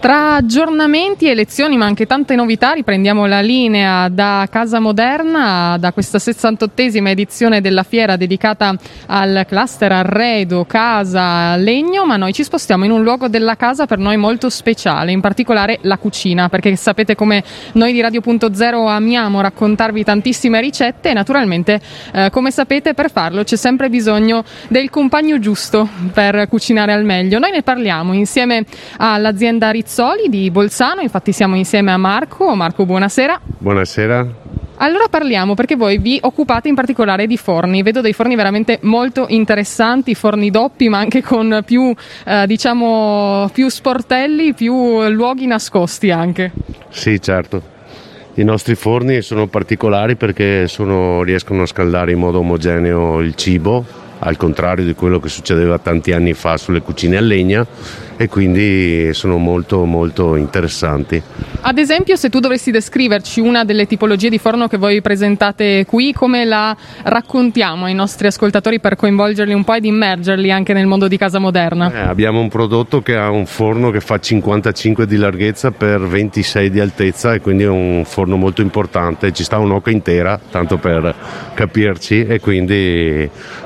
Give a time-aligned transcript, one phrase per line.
[0.00, 5.92] Tra aggiornamenti e lezioni, ma anche tante novità, riprendiamo la linea da Casa Moderna, da
[5.92, 8.76] questa 68esima edizione della fiera dedicata
[9.06, 13.98] al cluster arredo, casa, legno, ma noi ci spostiamo in un luogo della casa per
[13.98, 17.42] noi molto speciale, in particolare la cucina, perché sapete come
[17.72, 21.80] noi di Radio.0 amiamo raccontarvi tantissime ricette e naturalmente,
[22.12, 27.40] eh, come sapete, per farlo c'è sempre bisogno del compagno giusto per cucinare al meglio.
[27.40, 28.64] Noi ne parliamo insieme
[28.98, 32.54] all'azienda Rizzoli Rizzoli di Bolzano, infatti siamo insieme a Marco.
[32.54, 33.40] Marco, buonasera.
[33.56, 34.26] Buonasera.
[34.76, 39.24] Allora parliamo perché voi vi occupate in particolare di forni, vedo dei forni veramente molto
[39.30, 41.90] interessanti, forni doppi ma anche con più,
[42.26, 46.52] eh, diciamo, più sportelli, più luoghi nascosti anche.
[46.90, 47.62] Sì, certo.
[48.34, 53.86] I nostri forni sono particolari perché sono, riescono a scaldare in modo omogeneo il cibo,
[54.20, 57.66] al contrario di quello che succedeva tanti anni fa sulle cucine a legna
[58.20, 61.22] e quindi sono molto molto interessanti.
[61.60, 66.12] Ad esempio se tu dovessi descriverci una delle tipologie di forno che voi presentate qui,
[66.12, 71.06] come la raccontiamo ai nostri ascoltatori per coinvolgerli un po' ed immergerli anche nel mondo
[71.06, 71.92] di casa moderna?
[71.92, 76.70] Eh, abbiamo un prodotto che ha un forno che fa 55 di larghezza per 26
[76.70, 81.14] di altezza e quindi è un forno molto importante, ci sta un'oca intera, tanto per
[81.54, 82.74] capirci e quindi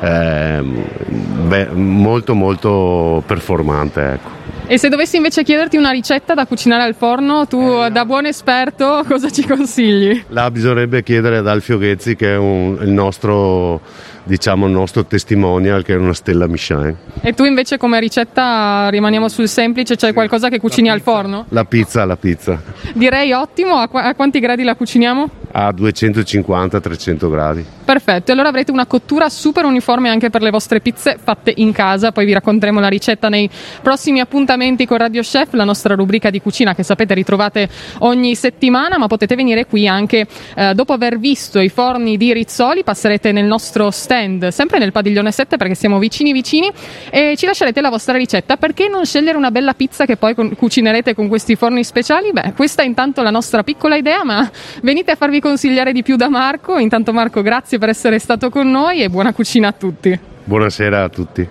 [0.00, 4.00] eh, beh, molto molto performante.
[4.00, 4.36] Ecco.
[4.68, 8.26] E se dovessi invece chiederti una ricetta da cucinare al forno, tu eh, da buon
[8.26, 10.24] esperto cosa ci consigli?
[10.30, 13.80] La bisognerebbe chiedere ad Alfio Ghezzi che è un, il nostro
[14.26, 16.96] diciamo il nostro testimonial che è una stella Michelin.
[17.20, 21.46] E tu invece come ricetta rimaniamo sul semplice, c'è qualcosa che cucini al forno?
[21.50, 22.60] La pizza, la pizza.
[22.92, 25.30] Direi ottimo, a, qu- a quanti gradi la cuciniamo?
[25.52, 27.64] A 250-300 gradi.
[27.86, 32.10] Perfetto, allora avrete una cottura super uniforme anche per le vostre pizze fatte in casa,
[32.10, 33.48] poi vi racconteremo la ricetta nei
[33.80, 37.68] prossimi appuntamenti con Radio Chef, la nostra rubrica di cucina che sapete ritrovate
[38.00, 42.82] ogni settimana, ma potete venire qui anche eh, dopo aver visto i forni di Rizzoli,
[42.82, 46.70] passerete nel nostro stand, sempre nel padiglione 7 perché siamo vicini vicini
[47.10, 48.56] e ci lascerete la vostra ricetta.
[48.56, 52.32] Perché non scegliere una bella pizza che poi cucinerete con questi forni speciali?
[52.32, 54.50] Beh, questa è intanto la nostra piccola idea, ma
[54.82, 56.78] venite a farvi consigliare di più da Marco.
[56.78, 60.18] Intanto Marco, grazie per essere stato con noi e buona cucina a tutti.
[60.44, 61.48] Buonasera a tutti.